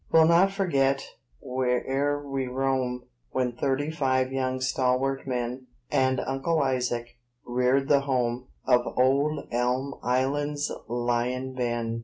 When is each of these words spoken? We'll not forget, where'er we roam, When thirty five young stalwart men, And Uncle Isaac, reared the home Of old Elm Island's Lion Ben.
We'll 0.11 0.25
not 0.25 0.51
forget, 0.51 1.03
where'er 1.41 2.27
we 2.27 2.47
roam, 2.47 3.03
When 3.29 3.51
thirty 3.51 3.91
five 3.91 4.31
young 4.33 4.59
stalwart 4.59 5.27
men, 5.27 5.67
And 5.91 6.19
Uncle 6.19 6.59
Isaac, 6.59 7.19
reared 7.45 7.87
the 7.87 7.99
home 8.01 8.47
Of 8.65 8.81
old 8.97 9.47
Elm 9.51 9.93
Island's 10.01 10.71
Lion 10.87 11.53
Ben. 11.53 11.99